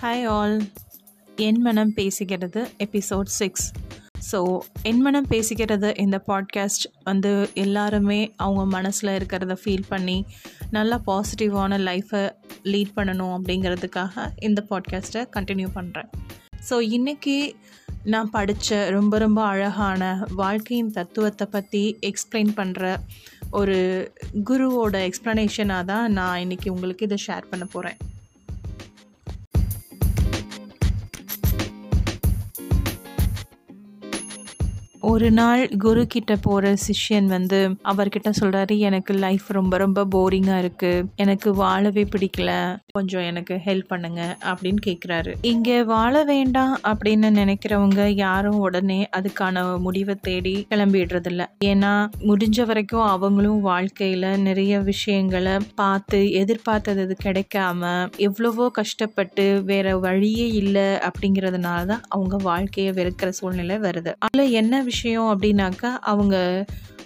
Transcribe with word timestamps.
Hi 0.00 0.22
all 0.24 0.54
என் 1.38 1.58
மனம் 1.60 1.90
பேசுகிறது 1.96 2.60
episode 2.78 3.30
six 3.30 3.66
so 4.30 4.38
என் 4.82 5.00
மனம் 5.00 5.26
பேசுகிறது 5.30 5.88
இந்த 5.98 6.18
பாட்காஸ்ட் 6.26 6.86
வந்து 7.02 7.32
எல்லாருமே 7.54 8.18
அவங்க 8.36 8.62
மனசில் 8.64 9.10
இருக்கிறத 9.10 9.56
ஃபீல் 9.64 9.84
பண்ணி 9.88 10.16
நல்லா 10.70 10.98
பாசிட்டிவான 11.06 11.78
லைஃப்பை 11.78 12.22
லீட் 12.62 12.96
பண்ணணும் 12.96 13.34
அப்படிங்கிறதுக்காக 13.36 14.26
இந்த 14.40 14.62
பாட்காஸ்ட்டை 14.70 15.24
கண்டினியூ 15.36 15.68
பண்ணுறேன் 15.74 16.10
ஸோ 16.70 16.78
இன்றைக்கி 16.90 17.36
நான் 18.04 18.30
படித்த 18.30 18.90
ரொம்ப 18.90 19.18
ரொம்ப 19.18 19.42
அழகான 19.44 20.02
வாழ்க்கையின் 20.34 20.90
தத்துவத்தை 20.90 21.46
பற்றி 21.46 21.82
எக்ஸ்பிளைன் 22.02 22.52
பண்ணுற 22.56 22.84
ஒரு 23.50 23.76
குருவோட 24.44 24.96
எக்ஸ்ப்ளனேஷனாக 25.08 25.84
தான் 25.84 26.12
நான் 26.12 26.40
இன்றைக்கி 26.40 26.70
உங்களுக்கு 26.70 27.06
இதை 27.06 27.20
ஷேர் 27.26 27.50
பண்ண 27.50 27.66
போகிறேன் 27.72 28.09
ஒரு 35.02 35.30
நாள் 35.30 35.68
குரு 35.78 36.06
கிட்ட 36.06 36.36
போகிற 36.36 36.74
சிஷ்யன் 36.86 37.26
வந்து 37.26 37.58
அவர்கிட்ட 37.84 38.30
சொல்கிறாரு 38.40 38.78
எனக்கு 38.78 39.14
லைஃப் 39.14 39.46
ரொம்ப 39.48 39.76
ரொம்ப 39.76 40.04
போரிங்காக 40.14 40.58
இருக்குது 40.62 41.06
எனக்கு 41.16 41.54
வாழவே 41.54 42.02
பிடிக்கல. 42.02 42.50
கொஞ்சம் 42.92 43.22
எனக்கு 43.22 43.54
ஹெல்ப் 43.64 43.88
பண்ணுங்க. 43.88 44.36
அப்படின்னு 44.42 44.80
கேட்குறாரு 44.86 45.34
இங்கே 45.40 45.82
வாழ 45.82 46.24
வேண்டாம் 46.24 46.78
அப்படின்னு 46.88 47.30
நினைக்கிறவங்க 47.38 48.06
யாரும் 48.06 48.58
உடனே 48.58 49.08
அதுக்கான 49.16 49.78
முடிவை 49.78 50.14
தேடி 50.20 50.66
கிளம்பிடுறதில்ல. 50.70 51.46
ஏன்னா 51.64 52.08
முடிஞ்ச 52.26 52.66
வரைக்கும் 52.66 53.06
அவங்களும் 53.06 53.60
வாழ்க்கையில் 53.60 54.38
நிறைய 54.38 54.80
விஷயங்களை 54.80 55.56
பார்த்து 55.74 56.32
எதிர்பார்த்தது 56.32 57.16
கிடைக்காம 57.24 58.08
எவ்வளவோ 58.16 58.68
கஷ்டப்பட்டு 58.68 59.62
வேற 59.64 59.96
வழியே 59.98 60.48
இல்லை 60.48 60.82
அப்படிங்கிறதுனால 60.82 61.86
தான் 61.86 62.04
அவங்க 62.08 62.36
வாழ்க்கையை 62.36 62.92
வெறுக்கிற 62.92 63.28
சூழ்நிலை 63.28 63.78
வருது. 63.78 64.12
அதில் 64.18 64.50
என்ன 64.50 64.88
விஷயம் 64.90 65.28
அப்படின்னாக்கா 65.32 65.92
அவங்க 66.10 66.36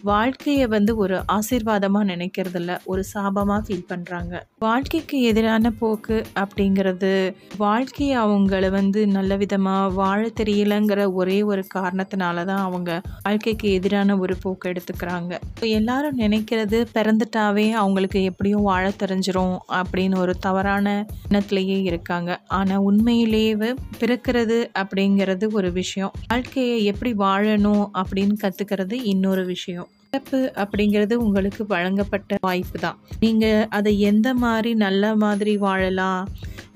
வாழ்க்கையை 0.06 0.64
வந்து 0.66 0.92
ஒரு 0.96 1.16
ஆசீர்வாதமாக 1.32 2.08
நினைக்கிறதில்ல 2.10 2.72
ஒரு 2.84 3.02
சாபமாக 3.12 3.60
ஃபீல் 3.66 3.86
பண்ணுறாங்க 3.92 4.34
வாழ்க்கைக்கு 4.58 5.16
எதிரான 5.22 5.70
போக்கு 5.80 6.16
அப்படிங்கிறது 6.42 7.12
வாழ்க்கையை 7.56 8.16
அவங்கள 8.24 8.68
வந்து 8.70 9.00
நல்ல 9.06 9.36
விதமாக 9.36 9.92
வாழ 9.94 10.20
தெரியலங்கிற 10.40 11.00
ஒரே 11.12 11.38
ஒரு 11.42 11.62
காரணத்தினால 11.74 12.44
தான் 12.50 12.62
அவங்க 12.66 12.90
வாழ்க்கைக்கு 13.24 13.68
எதிரான 13.78 14.18
ஒரு 14.18 14.36
போக்கு 14.42 14.72
எடுத்துக்கிறாங்க. 14.72 15.32
இப்போ 15.50 15.66
எல்லாரும் 15.78 16.20
நினைக்கிறது 16.24 16.80
பிறந்துட்டாவே 16.96 17.66
அவங்களுக்கு 17.82 18.22
எப்படியும் 18.32 18.68
வாழ 18.70 18.84
தெரிஞ்சிரும் 19.02 19.56
அப்படின்னு 19.80 20.18
ஒரு 20.24 20.34
தவறான 20.38 20.86
எண்ணத்திலேயே 21.26 21.78
இருக்காங்க. 21.90 22.30
ஆனால் 22.58 22.84
உண்மையிலேயே 22.90 23.72
பிறக்கிறது 24.02 24.58
அப்படிங்கிறது 24.82 25.44
ஒரு 25.52 25.70
விஷயம். 25.80 26.14
வாழ்க்கையை 26.28 26.78
எப்படி 26.92 27.12
வாழணும் 27.24 27.73
அப்படின்னு 28.00 28.36
கற்றுக்கிறது 28.44 28.96
இன்னொரு 29.12 29.44
விஷயம். 29.44 29.88
சிறப்பு 30.06 30.40
அப்படிங்கிறது 30.62 31.14
உங்களுக்கு 31.26 31.62
வழங்கப்பட்ட 31.66 32.36
வாய்ப்பு 32.40 32.78
தான். 32.78 32.98
நீங்கள் 33.22 33.64
அதை 33.78 33.92
எந்த 34.10 34.28
மாதிரி 34.42 34.72
நல்ல 34.84 35.14
மாதிரி 35.22 35.54
வாழலாம் 35.64 36.28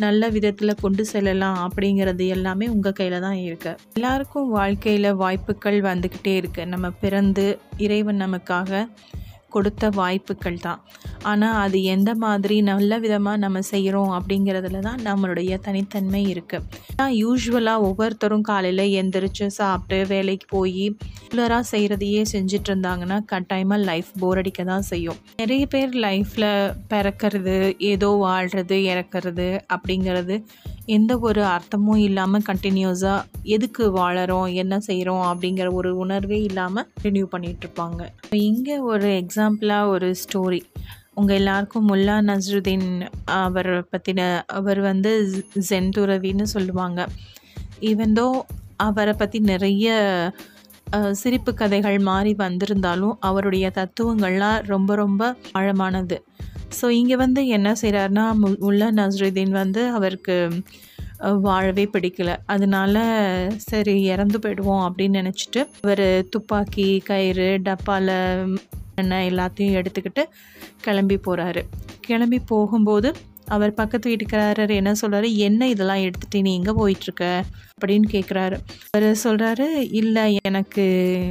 நல்ல 0.05 0.23
விதத்தில் 0.35 0.81
கொண்டு 0.83 1.03
செல்லலாம் 1.05 1.59
அப்படிங்கிறது 1.67 2.25
எல்லாமே 2.35 2.67
உங்கள் 2.69 2.97
கையில் 2.99 3.25
தான் 3.27 3.39
இருக்குது 3.47 3.79
எல்லாருக்கும் 3.99 4.51
வாழ்க்கையில் 4.51 5.09
வாய்ப்புகள் 5.23 5.79
வந்துக்கிட்டே 5.89 6.35
இருக்குது 6.41 6.71
நம்ம 6.75 6.91
பிறந்து 7.05 7.47
இறைவன் 7.87 8.23
நமக்காக 8.25 8.83
கொடுத்த 9.51 9.91
வாய்ப்புகள் 9.91 10.59
தான். 10.61 10.81
ஆனால் 11.23 11.57
அது 11.65 11.79
எந்த 11.95 12.11
மாதிரி 12.25 12.57
நல்ல 12.63 12.99
விதமாக 12.99 13.43
நம்ம 13.45 13.63
செய்கிறோம் 13.71 14.13
அப்படிங்கிறதுல 14.19 14.81
தான் 14.81 15.01
நம்மளுடைய 15.07 15.59
தனித்தன்மை 15.67 16.23
இருக்குது 16.33 16.67
ஆனால் 16.97 17.15
யூஸ்வலாக 17.23 17.87
ஒவ்வொருத்தரும் 17.89 18.47
காலையில் 18.51 18.85
எந்திரிச்சு 19.01 19.47
சாப்பிட்டு 19.61 19.99
வேலைக்கு 20.07 20.49
போய் 20.51 20.85
ரெகுலராக 21.23 21.65
செய்கிறதையே 21.73 22.23
செஞ்சுட்டு 22.33 22.69
இருந்தாங்கன்னா 22.71 23.19
கட்டாயமாக 23.25 23.87
லைஃப் 23.91 24.11
போர் 24.21 24.41
அடிக்க 24.43 24.65
தான் 24.65 24.87
செய்யும். 24.93 25.19
நிறைய 25.37 25.65
பேர் 25.67 25.93
லைஃப்பில் 26.07 26.51
பிறக்கிறது 26.93 27.57
ஏதோ 27.93 28.11
வாழ்கிறது 28.27 28.77
இறக்கிறது 28.93 29.49
அப்படிங்கிறது 29.75 30.37
எந்த 30.89 31.13
ஒரு 31.19 31.43
அர்த்தமும் 31.47 32.03
இல்லாமல் 32.05 32.45
கண்டினியூஸாக 32.47 33.41
எதுக்கு 33.55 33.85
வாழறோம் 33.93 34.49
என்ன 34.55 34.75
செய்கிறோம் 34.81 35.25
அப்படிங்கிற 35.31 35.67
ஒரு 35.73 35.91
உணர்வே 35.97 36.39
இல்லாமல் 36.43 36.87
கண்டினியூ 36.95 37.27
பண்ணிகிட்ருப்பாங்க 37.33 38.01
இப்போ 38.23 38.37
இங்கே 38.51 38.77
ஒரு 38.93 39.09
எக்ஸாம்பிளாக 39.23 39.93
ஒரு 39.95 40.09
ஸ்டோரி 40.23 40.61
உங்கள் 41.15 41.37
எல்லாருக்கும் 41.37 41.89
முல்லா 41.89 42.17
நஸ்ருதீன் 42.29 42.89
அவர் 43.39 43.73
பற்றின 43.93 44.21
அவர் 44.59 44.81
வந்து 44.81 45.13
ஜென் 45.69 45.91
துறவின்னு 45.97 46.47
சொல்லுவாங்க. 46.55 47.01
ஈவந்தோ 47.81 48.27
அவரை 48.87 49.15
பற்றி 49.15 49.39
நிறைய 49.53 49.87
சிரிப்பு 51.13 51.53
கதைகள் 51.55 51.99
மாறி 52.01 52.33
வந்திருந்தாலும் 52.37 53.17
அவருடைய 53.21 53.67
தத்துவங்கள்லாம் 53.79 54.59
ரொம்ப 54.67 54.91
ரொம்ப 54.95 55.23
ஆழமானது. 55.59 56.17
ஸோ 56.77 56.87
இங்கே 56.99 57.17
வந்து 57.17 57.41
என்ன 57.57 57.69
செய்கிறாருன்னா 57.83 58.25
முல்லா 58.65 58.89
நஸ்ருதீன் 58.99 59.55
வந்து 59.63 59.83
அவருக்கு 59.99 60.37
வாழவே 61.47 61.85
பிடிக்கல. 61.95 62.31
அதனால 62.47 62.97
சரி 63.69 63.95
இறந்து 64.13 64.39
போயிடுவோம் 64.39 64.85
அப்படின்னு 64.89 65.21
நினச்சிட்டு 65.21 65.61
அவர் 65.83 66.05
துப்பாக்கி 66.35 66.87
கயிறு 67.09 67.49
டப்பாவில் 67.69 68.13
எண்ணெய் 69.03 69.29
எல்லாத்தையும் 69.31 69.77
எடுத்துக்கிட்டு 69.81 70.23
கிளம்பி 70.81 71.17
போகிறாரு 71.27 71.63
கிளம்பி 72.07 72.39
போகும்போது 72.53 73.09
அவர் 73.55 73.73
பக்கத்து 73.75 74.11
வீட்டுக்காரர் 74.11 74.73
என்ன 74.79 74.93
சொல்கிறாரு 75.03 75.29
என்ன 75.47 75.69
இதெல்லாம் 75.69 76.03
எடுத்துகிட்டு 76.07 76.43
நீ 76.47 76.51
எங்கே 76.61 76.73
போயிட்டுருக்க? 76.81 77.27
அப்படின்னு 77.75 78.09
கேட்குறாரு 78.15 78.57
அவர் 78.89 79.07
சொல்கிறாரு 79.25 79.67
இல்லை 80.01 80.25
எனக்கு 80.49 80.85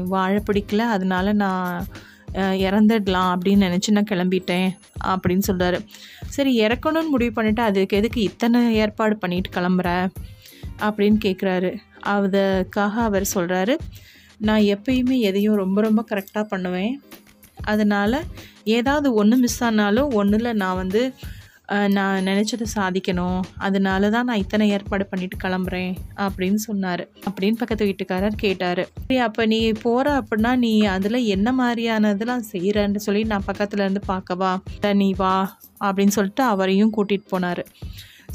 வாழ 0.07 0.35
பிடிக்கல. 0.47 0.85
அதனால 0.95 1.33
நான் 1.43 1.87
இறந்துடலாம் 2.33 3.29
அப்படின்னு 3.33 3.65
நினச்சி 3.67 3.91
நான் 3.91 4.11
கிளம்பிட்டேன் 4.11 4.69
அப்படின்னு 5.05 5.41
சொல்கிறாரு 5.47 5.79
சரி 6.27 6.61
இறக்கணும்னு 6.61 7.07
முடிவு 7.07 7.41
பண்ணிவிட்டு 7.41 7.59
அதுக்கு 7.59 7.97
எதுக்கு 7.97 8.21
இத்தனை 8.21 8.75
ஏற்பாடு 8.75 9.17
பண்ணிட்டு 9.17 9.49
கிளம்புற? 9.49 10.09
அப்படின்னு 10.79 11.17
கேட்குறாரு 11.25 11.77
அதுக்காக 12.03 12.93
அவர் 12.93 13.25
சொல்கிறாரு 13.33 13.77
நான் 14.37 14.61
எப்பயுமே 14.61 15.19
எதையும் 15.19 15.55
ரொம்ப 15.55 15.81
ரொம்ப 15.81 16.05
கரெக்டாக 16.09 16.43
பண்ணுவேன். 16.43 17.01
அதனால் 17.61 18.23
ஏதாவது 18.63 19.13
ஒன்று 19.13 19.37
மிஸ் 19.37 19.63
ஆனாலும் 19.63 20.09
ஒன்றில் 20.09 20.53
நான் 20.53 20.75
வந்து 20.75 21.13
நான் 21.95 22.25
நினச்சதை 22.29 22.65
சாதிக்கணும். 22.75 23.39
அதனால 23.65 24.09
தான் 24.15 24.27
நான் 24.29 24.41
இத்தனை 24.43 24.65
ஏற்பாடு 24.75 25.05
பண்ணிட்டு 25.11 25.37
கிளம்புறேன் 25.43 25.93
அப்படின்னு 26.25 26.59
சொன்னார். 26.67 27.03
அப்படின்னு 27.27 27.59
பக்கத்து 27.61 27.87
வீட்டுக்காரர் 27.89 28.41
கேட்டார். 28.43 28.83
சரி 29.07 29.19
அப்போ 29.27 29.45
நீ 29.53 29.59
போகிற 29.85 30.13
அப்படின்னா 30.21 30.51
நீ 30.65 30.73
அதில் 30.95 31.19
என்ன 31.35 31.51
மாதிரியானதெல்லாம் 31.61 32.45
செய்கிறன்னு 32.51 33.05
சொல்லி 33.07 33.23
நான் 33.31 33.47
பக்கத்தில் 33.49 33.83
இருந்து 33.85 34.03
பார்க்கவா? 34.13 34.51
நீ 35.01 35.09
வா 35.23 35.35
அப்படின்னு 35.87 36.15
சொல்லிட்டு 36.17 36.43
அவரையும் 36.53 36.93
கூட்டிகிட்டு 36.97 37.31
போனார். 37.33 37.63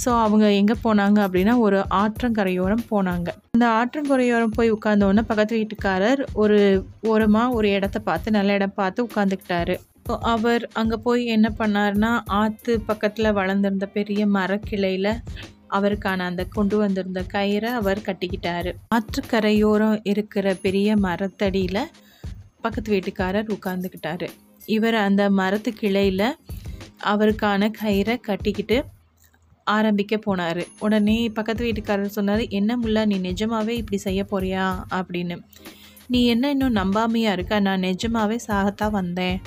ஸோ 0.03 0.11
அவங்க 0.25 0.47
எங்கே 0.59 0.75
போனாங்க 0.85 1.19
அப்படின்னா 1.27 1.55
ஒரு 1.65 1.79
ஆற்றங்கரையோரம் 2.03 2.85
போனாங்க. 2.93 3.29
அந்த 3.57 3.67
ஆற்றங்கரையோரம் 3.79 4.55
போய் 4.59 4.75
உட்காந்தோடனே 4.77 5.25
பக்கத்து 5.31 5.59
வீட்டுக்காரர் 5.61 6.23
ஒரு 6.43 6.59
ஓரமாக 7.13 7.57
ஒரு 7.59 7.71
இடத்த 7.79 8.01
பார்த்து 8.09 8.37
நல்ல 8.39 8.53
இடம் 8.59 8.79
பார்த்து 8.81 9.07
உட்காந்துக்கிட்டாரு 9.09 9.77
அவர் 10.05 10.69
அங்கே 10.73 10.97
போய் 10.97 11.27
என்ன 11.27 11.53
பண்ணார்னா 11.59 12.21
ஆற்று 12.27 12.81
பக்கத்தில் 12.81 13.35
வளர்ந்துருந்த 13.35 13.87
பெரிய 13.87 14.27
மரக்கிளையில் 14.27 15.21
அவருக்கான 15.71 16.19
அந்த 16.19 16.45
கொண்டு 16.45 16.77
வந்திருந்த 16.77 17.25
கயிறை 17.33 17.65
அவர் 17.65 18.01
கட்டிக்கிட்டார். 18.05 18.75
ஆற்றுக்கரையோரம் 18.95 20.01
இருக்கிற 20.03 20.55
பெரிய 20.55 20.97
மரத்தடியில் 20.97 21.91
பக்கத்து 22.61 22.93
வீட்டுக்காரர் 22.93 23.53
உட்காந்துக்கிட்டாரு 23.57 24.29
இவர் 24.67 24.95
அந்த 24.95 25.31
மரத்து 25.31 25.73
கிளையில் 25.73 26.37
அவருக்கான 27.05 27.71
கயிறை 27.83 28.21
கட்டிக்கிட்டு 28.21 28.85
ஆரம்பிக்க 29.65 30.17
போனார். 30.17 30.67
உடனே 30.79 31.29
பக்கத்து 31.29 31.65
வீட்டுக்காரர் 31.65 32.17
சொன்னார் 32.19 32.49
என்ன 32.49 32.77
முல்லா 32.77 33.07
நீ 33.07 33.19
நிஜமாகவே 33.19 33.77
இப்படி 33.77 33.99
செய்ய 33.99 34.27
போறியா? 34.31 34.85
அப்படின்னு. 34.91 35.39
நீ 36.09 36.27
என்ன 36.27 36.51
இன்னும் 36.51 36.77
நம்பாமையாக 36.77 37.33
இருக்க? 37.33 37.61
நான் 37.61 37.81
நிஜமாகவே 37.81 38.39
சாகத்தான் 38.47 38.91
வந்தேன். 38.91 39.41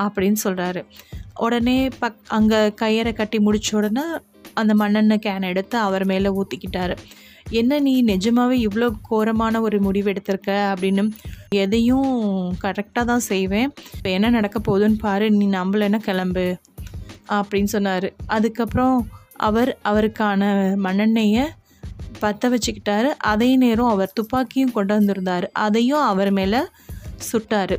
அப்படின்னு 0.00 0.36
சொல்கிறாரு 0.44 0.82
உடனே 1.34 1.88
பக் 1.98 2.18
அங்கே 2.28 2.56
கயிறை 2.56 3.12
கட்டி 3.12 3.38
முடிச்ச 3.38 3.70
உடனே 3.70 4.04
அந்த 4.54 4.74
மண்ணெண்ணெய் 4.74 5.24
கேன் 5.26 5.42
எடுத்து 5.42 5.78
அவர் 5.78 6.04
மேலே 6.04 6.30
ஊற்றிக்கிட்டாரு 6.30 6.96
என்ன 7.50 7.78
நீ 7.78 8.02
நிஜமாகவே 8.02 8.56
இவ்வளோ 8.66 8.86
கோரமான 9.10 9.60
ஒரு 9.60 9.80
முடிவு 9.80 10.12
எடுத்திருக்க? 10.12 10.46
அப்படின்னு 10.46 11.10
எதையும் 11.48 12.08
கரெக்டாக 12.64 13.04
தான் 13.04 13.18
செய்வேன். 13.18 13.72
இப்போ 13.94 14.10
என்ன 14.10 14.30
நடக்க 14.30 14.60
போகுதுன்னு 14.60 14.98
பாரு 14.98 15.30
நீ 15.30 15.46
நம்பலைன்னா 15.48 15.98
கிளம்பு? 15.98 16.56
அப்படின்னு 17.28 17.64
சொன்னார். 17.64 18.12
அதுக்கப்புறம் 18.26 19.08
அவர் 19.36 19.78
அவருக்கான 19.84 20.42
மண்ணெண்ணெயை 20.82 21.46
பற்ற 22.18 22.48
வச்சுக்கிட்டாரு. 22.48 23.10
அதே 23.18 23.56
நேரம் 23.56 23.86
அவர் 23.86 24.12
துப்பாக்கியும் 24.12 24.72
கொண்டு 24.72 24.94
வந்திருந்தார். 24.94 25.50
அதையும் 25.52 26.02
அவர் 26.02 26.30
மேலே 26.30 26.58
சுட்டார். 27.30 27.76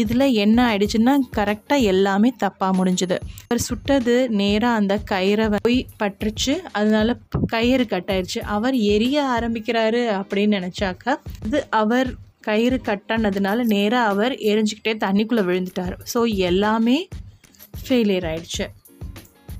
இதில் 0.00 0.26
என்ன 0.44 0.58
ஆயிடுச்சுன்னா 0.68 1.14
கரெக்டாக 1.36 1.88
எல்லாமே 1.92 2.30
தப்பாக 2.42 2.72
முடிஞ்சுது. 2.78 3.16
அவர் 3.48 3.62
சுட்டது 3.68 4.14
நேராக 4.40 4.80
அந்த 4.80 4.94
கயிறை 5.12 5.46
போய் 5.56 5.78
பட்டுருச்சு. 6.02 6.54
அதனால 6.78 7.18
கயிறு 7.54 7.86
கட்டாயிருச்சு 7.94 8.42
அவர் 8.56 8.76
எரிய 8.94 9.16
ஆரம்பிக்கிறாரு 9.36 10.02
அப்படின்னு 10.18 10.60
நினச்சாக்கா 10.60 11.14
இது 11.46 11.60
அவர் 11.82 12.10
கயிறு 12.48 12.76
கட்டானதுனால 12.88 13.64
நேராக 13.74 14.10
அவர் 14.12 14.34
எரிஞ்சுக்கிட்டே 14.50 14.94
தண்ணிக்குள்ளே 15.06 15.42
விழுந்துட்டார். 15.48 15.96
ஸோ 16.12 16.20
எல்லாமே 16.50 16.98
ஃபெயிலியர் 17.82 18.28
ஆயிடுச்சு. 18.32 18.66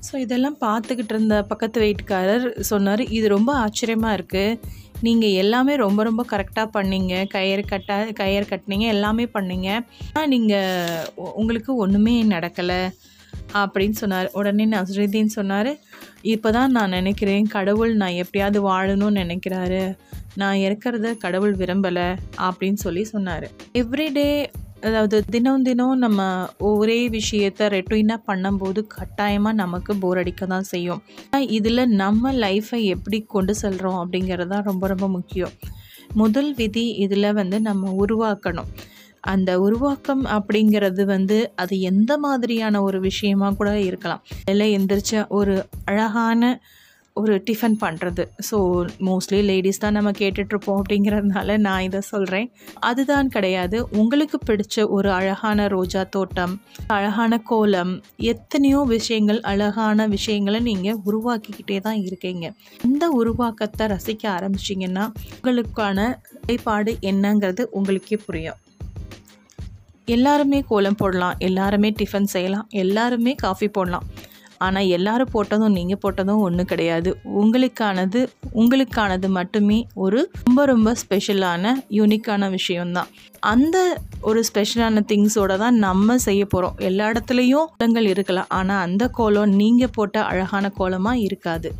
ஸோ 0.07 0.13
இதெல்லாம் 0.25 0.57
பார்த்துக்கிட்டு 0.63 1.13
இருந்த 1.15 1.35
பக்கத்து 1.49 1.79
வீட்டுக்காரர் 1.83 2.45
சொன்னார் 2.69 3.03
இது 3.17 3.27
ரொம்ப 3.35 3.51
ஆச்சரியமாக 3.65 4.17
இருக்குது 4.17 4.79
நீங்கள் 5.07 5.37
எல்லாமே 5.43 5.73
ரொம்ப 5.85 6.03
ரொம்ப 6.07 6.23
கரெக்டாக 6.33 6.67
பண்ணீங்க. 6.77 7.13
கயிறு 7.35 7.63
கட்டா 7.71 7.97
கயிறு 8.19 8.45
கட்டினீங்க 8.51 8.87
எல்லாமே 8.95 9.25
பண்ணீங்க. 9.35 9.69
ஆனால் 10.13 10.31
நீங்கள் 10.33 11.31
உங்களுக்கு 11.41 11.71
ஒன்றுமே 11.85 12.15
நடக்கலை 12.35 12.81
அப்படின்னு 13.61 13.97
சொன்னார். 14.01 14.27
உடனே 14.39 14.65
நசருதீன் 14.73 15.35
சொன்னார் 15.37 15.71
இப்போ 16.33 16.49
தான் 16.57 16.75
நான் 16.77 16.95
நினைக்கிறேன் 16.99 17.47
கடவுள் 17.57 17.93
நான் 18.01 18.19
எப்படியாவது 18.23 18.59
வாழணும்னு 18.69 19.21
நினைக்கிறாரு. 19.23 19.83
நான் 20.41 20.57
இருக்கிறத 20.65 21.07
கடவுள் 21.23 21.55
விரும்பலை 21.61 22.09
அப்படின்னு 22.47 22.79
சொல்லி 22.85 23.03
சொன்னார். 23.13 23.45
எவ்ரிடே 23.81 24.29
அதாவது 24.87 25.17
தினம் 25.33 25.63
தினம் 25.63 25.97
நம்ம 25.97 26.21
ஒரே 26.69 26.99
விஷயத்த 27.15 27.67
ரெட்டுயினாக 27.75 28.25
பண்ணும்போது 28.29 28.79
கட்டாயமாக 28.95 29.59
நமக்கு 29.61 29.91
போர் 29.95 30.19
அடிக்க 30.21 30.45
தான் 30.45 30.67
செய்யும் 30.73 31.01
இதில் 31.57 31.83
நம்ம 32.01 32.31
லைஃப்பை 32.43 32.79
எப்படி 32.95 33.19
கொண்டு 33.35 33.55
செல்கிறோம் 33.61 33.99
அப்படிங்கிறது 34.01 34.51
தான் 34.53 34.67
ரொம்ப 34.69 34.87
ரொம்ப 34.87 35.07
முக்கியம். 35.17 35.53
முதல் 36.21 36.51
விதி 36.53 36.85
இதில் 37.03 37.29
வந்து 37.33 37.59
நம்ம 37.61 37.91
உருவாக்கணும். 38.03 38.71
அந்த 39.33 39.51
உருவாக்கம் 39.65 40.23
அப்படிங்கிறது 40.35 41.03
வந்து 41.05 41.37
அது 41.55 41.75
எந்த 41.91 42.11
மாதிரியான 42.17 42.81
ஒரு 42.81 42.99
விஷயமா 42.99 43.49
கூட 43.59 43.71
இருக்கலாம். 43.89 44.23
இல்லை 44.51 44.67
எந்திரிச்ச 44.77 45.13
ஒரு 45.39 45.55
அழகான 45.85 46.41
ஒரு 47.19 47.33
டிஃபன் 47.47 47.75
பண்ணுறது 47.81 48.23
ஸோ 48.49 48.57
மோஸ்ட்லி 49.07 49.39
லேடிஸ் 49.49 49.81
தான் 49.83 49.95
நம்ம 49.97 50.11
கேட்டுட்ருப்போம் 50.19 50.79
அப்படிங்கிறதுனால 50.81 51.57
நான் 51.65 51.85
இதை 51.87 51.99
சொல்கிறேன் 52.11 52.47
அதுதான் 52.89 53.31
கிடையாது. 53.35 53.77
உங்களுக்கு 54.01 54.37
பிடிச்ச 54.49 54.85
ஒரு 54.97 55.09
அழகான 55.17 55.67
ரோஜா 55.75 56.03
தோட்டம் 56.15 56.53
அழகான 56.97 57.39
கோலம் 57.51 57.93
எத்தனையோ 58.33 58.81
விஷயங்கள் 58.95 59.41
அழகான 59.51 60.07
விஷயங்களை 60.15 60.61
நீங்கள் 60.69 60.99
உருவாக்கிக்கிட்டே 61.09 61.79
தான் 61.87 62.01
இருக்கீங்க. 62.07 62.47
இந்த 62.89 63.03
உருவாக்கத்தை 63.19 63.87
ரசிக்க 63.95 64.23
ஆரம்பிச்சிங்கன்னா 64.37 65.05
உங்களுக்கான 65.37 66.09
நிலைப்பாடு 66.35 66.93
என்னங்கிறது 67.11 67.65
உங்களுக்கே 67.79 68.19
புரியும். 68.25 68.59
எல்லாருமே 70.15 70.59
கோலம் 70.69 70.99
போடலாம் 70.99 71.37
எல்லாருமே 71.47 71.89
டிஃபன் 71.99 72.33
செய்யலாம் 72.33 72.67
எல்லாருமே 72.83 73.33
காஃபி 73.45 73.67
போடலாம். 73.77 74.05
ஆனால் 74.65 74.89
எல்லாரும் 74.97 75.31
போட்டதும் 75.33 75.75
நீங்கள் 75.77 76.01
போட்டதும் 76.03 76.43
ஒன்றும் 76.47 76.69
கிடையாது. 76.71 77.09
உங்களுக்கானது 77.41 78.19
உங்களுக்கானது 78.61 79.27
மட்டுமே 79.37 79.79
ஒரு 80.05 80.19
ரொம்ப 80.45 80.65
ரொம்ப 80.71 80.95
ஸ்பெஷலான 81.03 81.73
யூனிக்கான 81.99 82.49
விஷயம்தான். 82.57 83.11
அந்த 83.53 83.77
ஒரு 84.29 84.39
ஸ்பெஷலான 84.49 85.03
திங்ஸோட 85.11 85.53
தான் 85.63 85.77
நம்ம 85.85 86.17
செய்ய 86.27 86.43
போகிறோம் 86.45 86.77
எல்லா 86.89 87.07
இடத்துலையும் 87.13 87.69
கோலங்கள் 87.77 88.11
இருக்கலாம். 88.13 88.51
ஆனால் 88.59 88.83
அந்த 88.87 89.03
கோலம் 89.19 89.55
நீங்கள் 89.61 89.95
போட்ட 89.97 90.17
அழகான 90.31 90.71
கோலமாக 90.79 91.25
இருக்காது. 91.29 91.71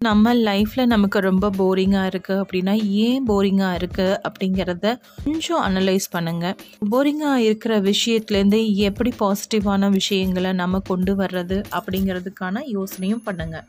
நம்ம 0.00 0.34
லைஃப்பில் 0.34 0.86
நமக்கு 0.86 1.18
ரொம்ப 1.20 1.50
போரிங்காக 1.50 2.08
இருக்குது 2.08 2.40
அப்படின்னா 2.42 2.74
ஏன் 2.82 3.26
போரிங்காக 3.28 3.78
இருக்குது 3.78 4.18
அப்படிங்கிறத 4.28 4.96
கொஞ்சம் 5.24 5.62
அனலைஸ் 5.62 6.06
பண்ணுங்கள் 6.12 6.56
போரிங்காக 6.90 7.36
இருக்கிற 7.36 7.80
விஷயத்துலேருந்து 7.80 8.60
எப்படி 8.74 9.12
பாசிட்டிவான 9.18 9.90
விஷயங்களை 9.90 10.52
நம்ம 10.52 10.78
கொண்டு 10.80 11.14
வர்றது 11.14 11.58
அப்படிங்கிறதுக்கான 11.70 12.62
யோசனையும் 12.72 13.24
பண்ணுங்கள் 13.26 13.66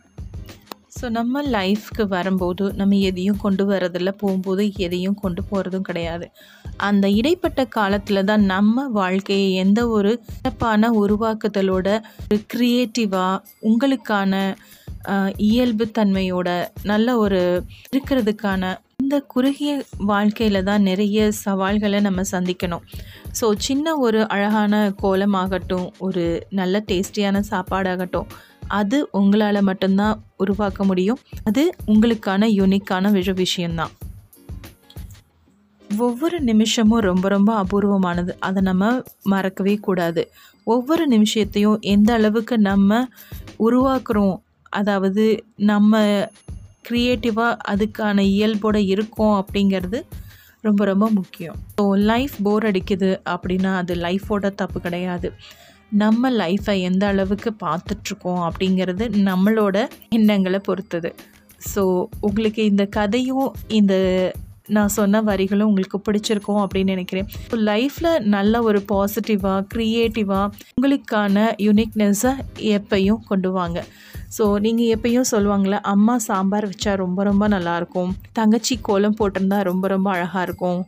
ஸோ 1.02 1.10
நம்ம 1.10 1.42
லைஃப்க்கு 1.44 2.04
வரும்போது 2.08 2.74
நம்ம 2.74 2.96
எதையும் 2.96 3.38
கொண்டு 3.38 3.64
வரதில்ல 3.70 4.12
போகும்போது 4.18 4.64
எதையும் 4.78 5.16
கொண்டு 5.16 5.42
போகிறதும் 5.52 5.82
கிடையாது. 5.82 6.28
அந்த 6.78 7.10
இடைப்பட்ட 7.10 7.66
காலத்தில் 7.66 8.24
தான் 8.24 8.44
நம்ம 8.46 8.88
வாழ்க்கையை 8.88 9.54
எந்த 9.54 9.88
ஒரு 9.88 10.22
சிறப்பான 10.28 10.90
உருவாக்குதலோட 10.92 11.88
ஒரு 12.24 12.40
க்ரியேட்டிவாக 12.54 13.44
உங்களுக்கான 13.62 14.34
இயல்பு 15.50 15.86
தன்மையோட 15.98 16.50
நல்ல 16.84 17.18
ஒரு 17.18 17.42
இருக்கிறதுக்கான 17.92 18.74
இந்த 19.04 19.18
குறுகிய 19.34 19.72
வாழ்க்கையில் 20.10 20.60
தான் 20.64 20.82
நிறைய 20.82 21.18
சவால்களை 21.44 22.00
நம்ம 22.00 22.22
சந்திக்கணும். 22.32 22.84
ஸோ 23.40 23.46
சின்ன 23.58 23.96
ஒரு 23.98 24.20
அழகான 24.28 24.74
கோலமாகட்டும் 25.02 25.88
ஒரு 25.98 26.24
நல்ல 26.50 26.82
டேஸ்டியான 26.90 27.42
சாப்பாடாகட்டும் 27.52 28.30
அது 28.80 28.98
உங்களால் 29.12 29.60
மட்டும்தான் 29.62 30.16
உருவாக்க 30.38 30.80
முடியும். 30.84 31.20
அது 31.44 31.64
உங்களுக்கான 31.94 32.50
யூனிக்கான 32.60 33.12
விஷ 33.12 33.32
விஷயந்தான் 33.44 33.94
ஒவ்வொரு 36.06 36.38
நிமிஷமும் 36.42 37.06
ரொம்ப 37.10 37.26
ரொம்ப 37.30 37.52
அபூர்வமானது. 37.64 38.32
அதை 38.40 38.60
நம்ம 38.64 38.90
மறக்கவே 39.34 39.76
கூடாது. 39.88 40.24
ஒவ்வொரு 40.68 41.04
நிமிஷத்தையும் 41.08 41.80
எந்த 41.94 42.10
அளவுக்கு 42.14 42.56
நம்ம 42.70 43.00
உருவாக்குறோம் 43.60 44.36
அதாவது 44.70 45.46
நம்ம 45.72 46.02
க்ரியேட்டிவாக 46.90 47.60
அதுக்கான 47.72 48.18
இயல்போடு 48.22 48.82
இருக்கோம் 48.86 49.36
அப்படிங்கிறது 49.42 50.00
ரொம்ப 50.62 50.86
ரொம்ப 50.86 51.10
முக்கியம். 51.10 51.58
ஸோ 51.80 51.84
லைஃப் 52.12 52.36
போர் 52.44 52.66
அடிக்குது 52.66 53.10
அப்படின்னா 53.34 53.72
அது 53.76 53.96
லைஃபோட 53.96 54.50
தப்பு 54.56 54.82
கிடையாது. 54.82 55.30
நம்ம 55.92 56.32
லைஃப்பை 56.32 56.82
எந்த 56.82 57.08
அளவுக்கு 57.08 57.50
பார்த்துட்ருக்கோம் 57.66 58.42
அப்படிங்கிறது 58.48 59.06
நம்மளோட 59.30 59.88
எண்ணங்களை 60.10 60.60
பொறுத்தது. 60.60 61.16
ஸோ 61.74 62.08
உங்களுக்கு 62.20 62.64
இந்த 62.66 62.86
கதையும் 62.86 63.54
இந்த 63.68 63.94
நான் 64.76 64.88
சொன்ன 64.88 65.22
வரிகளும் 65.22 65.68
உங்களுக்கு 65.68 65.98
பிடிச்சிருக்கும் 65.98 66.62
அப்படின்னு 66.64 66.94
நினைக்கிறேன். 66.96 67.28
ஸோ 67.52 67.58
லைஃப்பில் 67.70 68.24
நல்ல 68.36 68.62
ஒரு 68.62 68.80
பாசிட்டிவாக 68.92 69.66
க்ரியேட்டிவாக 69.74 70.52
உங்களுக்கான 70.76 71.46
யூனிக்னஸை 71.68 72.34
எப்பையும் 72.78 73.24
கொண்டு 73.26 73.52
வாங்க. 73.52 73.86
ஸோ 74.36 74.60
நீங்கள் 74.66 74.92
எப்பயும் 74.96 75.30
சொல்லுவாங்களே 75.32 75.78
அம்மா 75.94 76.16
சாம்பார் 76.28 76.70
வச்சா 76.72 76.94
ரொம்ப 76.96 77.24
ரொம்ப 77.24 77.48
நல்லாயிருக்கும். 77.48 78.12
தங்கச்சி 78.40 78.76
கோலம் 78.88 79.18
போட்டிருந்தா 79.20 79.60
ரொம்ப 79.62 79.88
ரொம்ப 79.88 80.08
அழகாக 80.12 80.46
இருக்கும். 80.48 80.80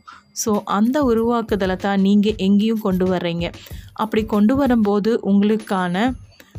ஸோ 0.42 0.50
அந்த 0.78 0.96
உருவாக்குதலை 1.04 1.76
தான் 1.76 2.00
நீங்கள் 2.00 2.38
எங்கேயும் 2.46 2.84
கொண்டு 2.86 3.06
வர்றீங்க. 3.06 3.46
அப்படி 4.02 4.24
கொண்டு 4.34 4.54
வரும்போது 4.56 5.12
உங்களுக்கான 5.30 6.04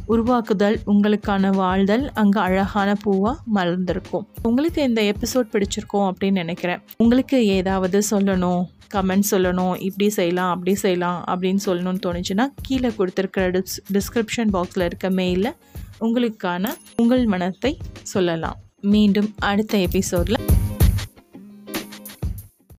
உருவாக்குதல் 0.08 0.78
உங்களுக்கான 0.92 1.50
வாழ்தல் 1.56 2.06
அங்கே 2.22 2.40
அழகான 2.40 2.90
பூவாக 3.04 3.36
மலர்ந்திருக்கும். 3.56 4.26
உங்களுக்கு 4.48 4.82
இந்த 4.90 5.02
எபிசோட் 5.14 5.52
பிடிச்சிருக்கோம் 5.54 6.08
அப்படின்னு 6.12 6.44
நினைக்கிறேன். 6.44 6.82
உங்களுக்கு 6.98 7.40
ஏதாவது 7.58 8.00
சொல்லணும்? 8.12 8.64
கமெண்ட் 8.94 9.24
சொல்லணும் 9.32 9.76
இப்படி 9.80 10.10
செய்யலாம் 10.10 10.50
அப்படி 10.50 10.76
செய்யலாம் 10.76 11.24
அப்படின்னு 11.28 11.60
சொல்லணும்னு 11.66 12.04
தோணுச்சுன்னா 12.06 12.48
கீழே 12.62 12.90
கொடுத்துருக்கிற 12.90 13.46
டிஸ் 13.56 13.78
டிஸ்கிரிப்ஷன் 13.94 14.52
பாக்ஸில் 14.54 14.84
இருக்க 14.84 15.10
மெயிலில் 15.10 15.56
உங்களுக்கான 16.00 16.68
உங்கள் 16.96 17.26
மனத்தை 17.26 17.78
சொல்லலாம். 18.04 18.58
மீண்டும் 18.80 19.36
அடுத்த 19.40 19.78
எபிசோடில் 19.78 20.38